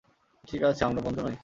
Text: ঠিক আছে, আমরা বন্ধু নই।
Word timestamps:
ঠিক 0.47 0.61
আছে, 0.63 0.81
আমরা 0.85 1.01
বন্ধু 1.01 1.21
নই। 1.27 1.35